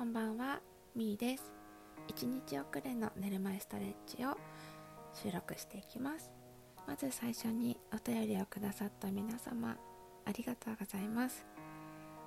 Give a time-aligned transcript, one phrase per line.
[0.00, 0.60] こんばんは
[0.96, 1.52] みーです。
[2.08, 4.34] 1日遅れの寝る前ストレッチを
[5.12, 6.30] 収録していきます。
[6.88, 9.76] まず最初にお便りをくださった皆様
[10.24, 11.44] ありがとうございます。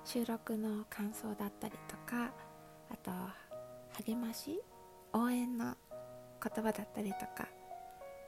[0.04, 2.30] 収録の感想だったりとか
[2.92, 3.10] あと
[4.04, 4.60] 励まし
[5.12, 5.74] 応援の
[6.40, 7.48] 言葉だったりとか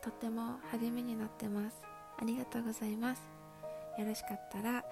[0.03, 1.81] とっても励みになってます。
[2.21, 3.23] ありがとうございます。
[3.97, 4.85] よろしかったら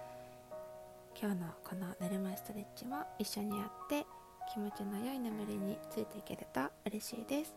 [1.21, 4.07] 今日のこの寝る前ストレッチも一緒にやって
[4.53, 7.55] 気持ちの良い眠りについていけると嬉しいです。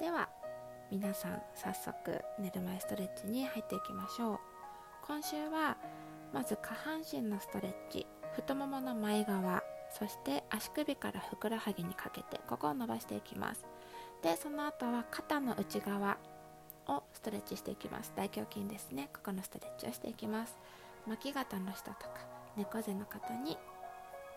[0.00, 0.28] では
[0.90, 4.38] 皆さん早速寝る前ストレッチに入っていきましょう。
[5.06, 5.76] 今週は
[6.32, 8.06] まず下半身のストレッチ。
[8.34, 13.64] 太ももの前側そして足首からふくらはぎにかけてここを伸ばしていきます。
[14.22, 16.18] でその後は肩の内側
[16.88, 18.12] をストレッチしていきます。
[18.16, 19.08] 大胸筋ですね。
[19.12, 20.56] ここのストレッチをしていきます。
[21.06, 22.10] 巻き肩の下とか
[22.56, 23.56] 猫背の方に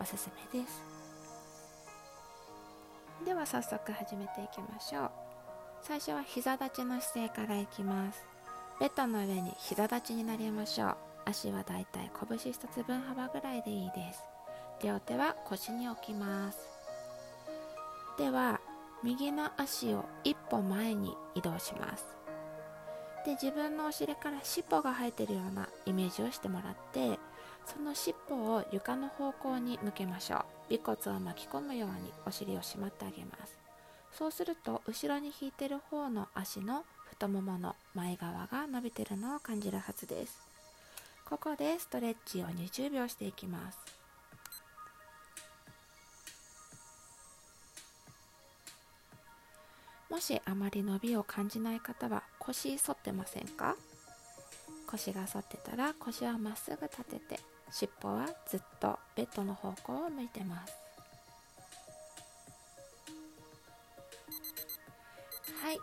[0.00, 0.82] おすすめです。
[3.24, 5.10] では早速始めていきましょう。
[5.82, 8.24] 最初は膝立ちの姿勢からいきます。
[8.80, 10.96] ベッドの上に膝立ちになりましょう。
[11.26, 14.22] 足はだいたい拳1つ分幅ぐらいでいいです。
[14.82, 16.58] 両手は腰に置きます。
[18.16, 18.58] では
[19.02, 22.06] 右の足を一歩前に移動します。
[23.26, 27.18] で自分のお尻から尻尾が生えてるようなイメージをしてもらって
[27.66, 30.74] その尻尾を床の方向に向けましょう。
[30.74, 33.58] 尾骨を巻き込むようにお尻をしまってあげます。
[34.12, 40.38] そうすると後ろに引いてる方の足の太ももの前側が伸びてるのを感じるはずです。
[41.24, 43.78] ここでストレッチを20秒していきます。
[50.10, 53.76] もしあまり伸びを感じない方は腰反ってませんか？
[54.90, 60.74] 腰が反ってたら腰はまっすぐ立てて尻尾はずっとベッドの方向を向いてます。
[65.62, 65.78] はい。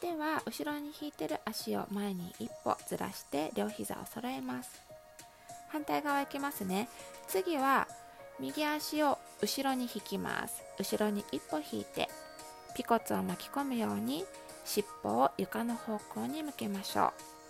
[0.00, 4.70] では後ろに引いてる足を前に一歩ずらして両膝を揃えます。
[5.68, 6.88] 反対側いきますね。
[7.28, 7.86] 次は
[8.40, 10.62] 右足を後ろに引きます。
[10.78, 12.08] 後ろに一歩引いて
[12.78, 14.24] 尾骨を巻き込むように
[14.64, 17.41] 尻尾を床の方向に向けましょう。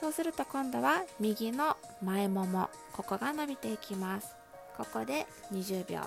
[0.00, 4.36] そうすると今度は右の前ももここが伸びていきます。
[4.76, 6.00] ここで20秒。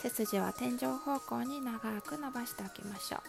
[0.00, 3.20] 背筋は天井方向に長く伸ばしておきましょう。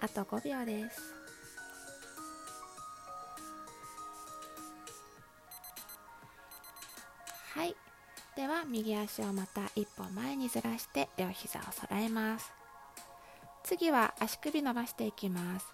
[0.00, 1.14] あと5秒です。
[7.54, 7.76] はい。
[8.40, 12.50] では右足をまた一歩前にずらして両膝を揃えます。
[13.64, 15.66] 次は足首伸ばしていきます。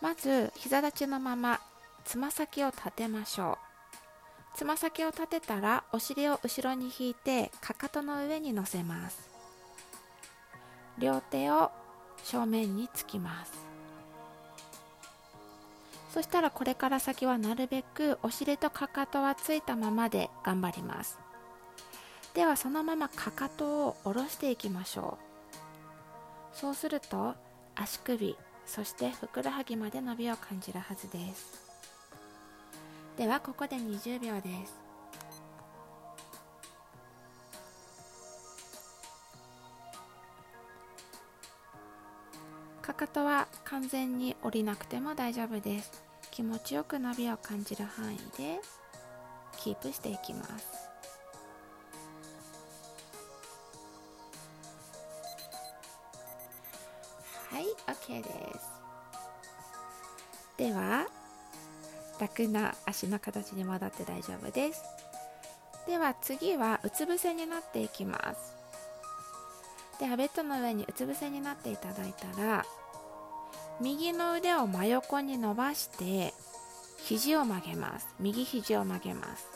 [0.00, 1.60] まず膝立ちのまま
[2.06, 3.58] つま先を立てましょ
[4.54, 4.56] う。
[4.56, 9.28] つま先を立てたらお尻を後ろに引いてかかとの上に乗せます。
[10.96, 11.70] 両手を
[12.24, 13.52] 正面につきます。
[16.14, 21.25] そしたらこれから先はなるべくお尻とかかとはついたままで頑張ります。
[22.36, 25.16] ではそのままかかとを下ろしていきましょ
[26.54, 26.56] う。
[26.56, 27.34] そうすると
[27.74, 28.36] 足首
[28.66, 31.66] そしてふくらはぎまで伸びを感じるはずです。
[33.16, 34.74] ではここで20秒です。
[42.82, 46.04] かかとは完全に降りなくても大丈夫です。
[46.30, 48.60] 気持ちよく伸びを感じる範囲で
[49.56, 50.85] キープしていきます。
[57.56, 58.28] はい OK で
[58.58, 58.70] す。
[60.58, 61.06] では
[62.20, 64.82] 楽な足の形に戻って大丈夫です。
[65.86, 68.52] では次はうつ伏せになっていきます。
[69.98, 72.66] ではベッドの上にうつ伏せになっていただいたら
[73.80, 76.34] 右の腕を真横に伸ばして
[76.98, 78.06] 肘を曲げます。
[78.20, 79.46] 右肘を曲げます。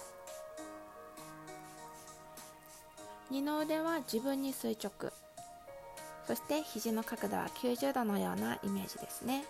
[3.31, 5.13] 二の腕は自分に垂直。
[6.31, 9.45] そして肘の角度は90度のようなイメージですね。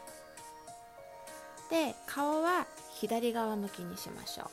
[1.69, 4.47] で顔は左側向きにしましょう。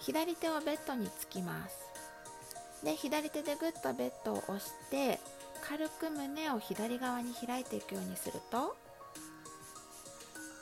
[0.00, 1.78] 左手をベッドにつきます。
[2.84, 5.18] で左手でグッとベッドを押して
[5.66, 8.76] 軽く胸を左側に開いていくようにすると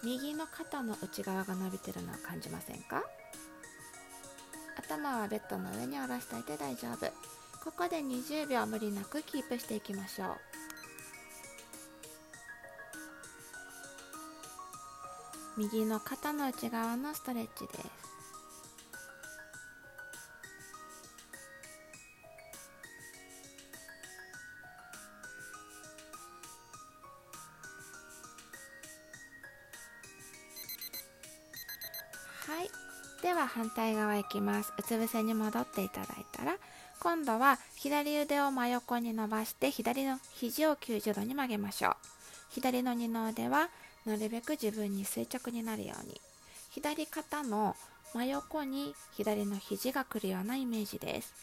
[0.04, 3.02] 右の肩の内側が伸びてるのを感じませんか？
[4.78, 7.12] 頭はベッドの上に下ろしておいて大丈夫。
[7.66, 10.28] ここで20秒無理なくキープしていきましょう。
[15.58, 18.15] 右の肩の内側のストレッチです。
[33.26, 34.72] では反対側いきます。
[34.78, 36.58] うつ伏せに戻っていただいたら
[37.00, 41.94] 今度は左腕を真横に伸ばして左の肘を90度に曲げましょう。
[42.50, 43.68] 左の二の腕は
[44.04, 46.20] なるべく自分に垂直になるように。
[46.70, 47.74] 左肩の
[48.14, 51.34] 真横に左の肘が来るようなイメージです。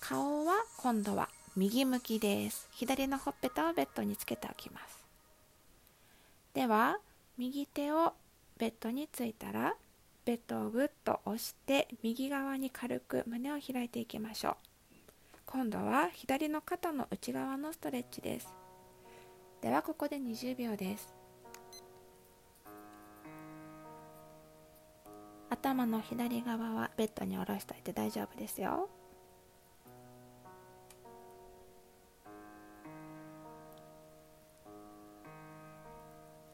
[0.00, 2.68] 顔は今度は右向きです。
[2.72, 4.98] 左のほっぺたをベッドにつけておきます。
[6.52, 6.98] では
[7.38, 8.12] 右手を
[8.58, 9.76] ベッドについたら
[10.26, 14.54] ベッドをぐっと押して右側に軽く胸を開いていきましょう。
[15.46, 18.52] 今度は左の肩の内側のストレッチです。
[19.62, 21.14] ではここで20秒です。
[25.48, 28.90] 頭の左側はベッドに下ろしておいて大丈夫ですよ。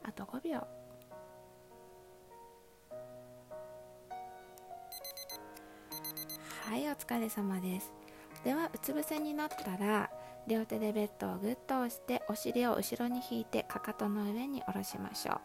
[0.02, 0.81] あと5秒。
[7.02, 7.92] 疲れ様です。
[8.44, 10.10] ではうつ伏せになったら
[10.46, 15.40] 両手でベッドをぐっと押してお尻を後ろに引いてかかとの上に下ろしましょう。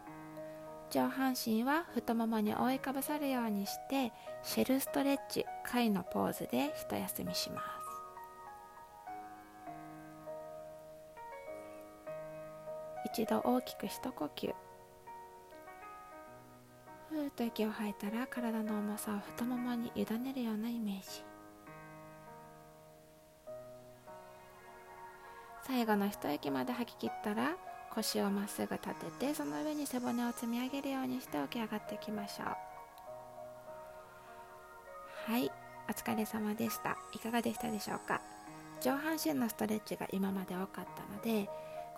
[0.90, 4.12] 上半身は太ももに覆いかぶさるようにして
[4.42, 7.66] シェルストレッチ貝のポーズで一休みします。
[13.12, 14.54] 一度大きく一呼吸。
[17.10, 21.24] ふーっと息を吐いたら体の重さを太ももに委ねるようなイメージ。
[25.68, 27.54] 最後の一息まで吐き切ったら
[27.94, 28.88] 腰をまっすぐ立
[29.18, 32.46] ててその上に背骨を積み上げるようにして起き上がっていきましょう。
[35.30, 35.50] はい
[35.88, 36.96] お疲れ様でした。
[37.12, 38.22] いかがでしたでしょうか？
[38.80, 41.50] 上半身のストレッチが今まで多かったので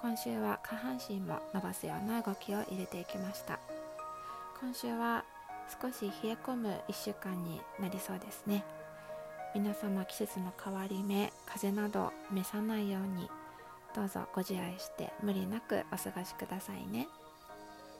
[0.02, 3.60] 今週は下半身も伸ばすような動きを入れていきました。
[4.60, 5.24] 今週は
[5.80, 8.64] 少し冷え込む1週間になりそうですね。
[9.54, 13.28] 皆様季節の変わり目風邪など召さないように
[13.94, 17.08] どうぞご自愛して無理なくお過ごしくださいね。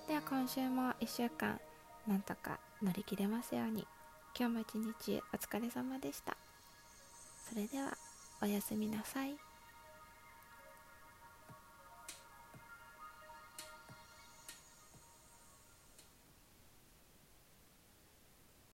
[0.06, 1.60] では今週も1週間
[2.06, 3.87] なんとか乗り切れますように。
[4.38, 6.37] 今日も一日お疲れ様でした。
[7.48, 7.96] それでは
[8.40, 9.50] おやすみなさい。